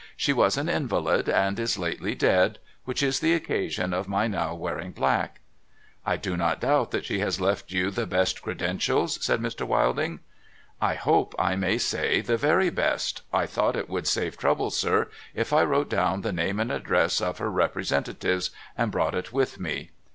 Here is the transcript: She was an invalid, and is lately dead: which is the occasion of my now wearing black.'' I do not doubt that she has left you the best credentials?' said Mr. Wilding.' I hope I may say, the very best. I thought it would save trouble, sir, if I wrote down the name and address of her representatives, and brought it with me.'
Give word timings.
She 0.17 0.33
was 0.33 0.57
an 0.57 0.67
invalid, 0.67 1.29
and 1.29 1.59
is 1.59 1.77
lately 1.77 2.15
dead: 2.15 2.57
which 2.85 3.03
is 3.03 3.19
the 3.19 3.35
occasion 3.35 3.93
of 3.93 4.07
my 4.07 4.25
now 4.25 4.55
wearing 4.55 4.93
black.'' 4.93 5.41
I 6.07 6.17
do 6.17 6.35
not 6.35 6.59
doubt 6.59 6.89
that 6.89 7.05
she 7.05 7.19
has 7.19 7.39
left 7.39 7.71
you 7.71 7.91
the 7.91 8.07
best 8.07 8.41
credentials?' 8.41 9.23
said 9.23 9.39
Mr. 9.39 9.61
Wilding.' 9.63 10.19
I 10.81 10.95
hope 10.95 11.35
I 11.37 11.55
may 11.55 11.77
say, 11.77 12.19
the 12.21 12.35
very 12.37 12.71
best. 12.71 13.21
I 13.31 13.45
thought 13.45 13.75
it 13.75 13.89
would 13.89 14.07
save 14.07 14.37
trouble, 14.37 14.71
sir, 14.71 15.07
if 15.35 15.53
I 15.53 15.61
wrote 15.63 15.91
down 15.91 16.21
the 16.21 16.33
name 16.33 16.59
and 16.59 16.71
address 16.71 17.21
of 17.21 17.37
her 17.37 17.51
representatives, 17.51 18.49
and 18.75 18.91
brought 18.91 19.13
it 19.13 19.31
with 19.31 19.59
me.' 19.59 19.91